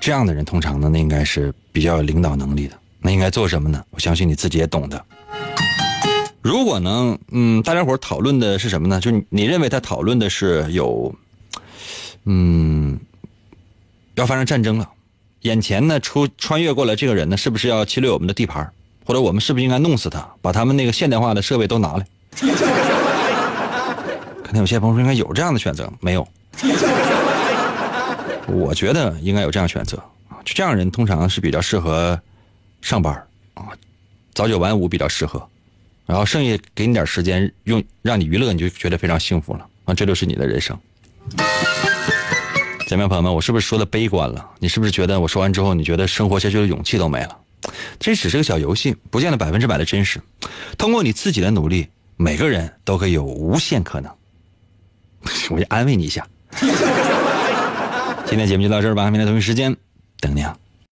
[0.00, 2.76] 这样的人通常呢，那应该是比较有领导能力的。
[3.00, 3.84] 那应该做什么呢？
[3.90, 5.04] 我相信你自己也懂的。
[6.42, 9.00] 如果呢，嗯，大家伙讨论的是什么呢？
[9.00, 11.14] 就你认为他讨论的是有，
[12.24, 12.98] 嗯，
[14.14, 14.88] 要发生战争了，
[15.42, 18.68] 眼前呢出穿越过来这个人呢，是不是要侵略我们的地盘？
[19.04, 22.06] 或者我们是不是应该弄死他，把他们那个现代化的设备都拿来？
[24.42, 26.26] 可能有些朋友说应该有这样的选择，没有。
[28.48, 29.96] 我觉得应该有这样选择
[30.44, 32.18] 就这样人通常是比较适合
[32.80, 33.14] 上班
[33.54, 33.68] 啊，
[34.32, 35.46] 早九晚五比较适合，
[36.06, 40.78] 然后剩下给你点时间用让你娱乐，你就觉得非常幸福了啊，这就是你的人生。
[42.86, 44.48] 姐妹朋友们，我是不是说的悲观了？
[44.58, 47.36] 你是不是觉得我说完之后，你觉得生活下去的勇气都没了？
[47.98, 50.18] 这只是个小游戏，不见得百分之百的真实。
[50.78, 51.86] 通过你自己的努力，
[52.16, 54.10] 每个人都可以有无限可能。
[55.50, 56.26] 我就安慰你一下。
[58.28, 59.74] 今天节目就到这儿吧，明天同一时间
[60.20, 60.54] 等你啊。